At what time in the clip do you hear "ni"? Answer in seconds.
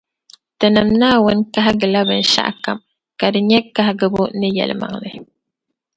4.39-4.47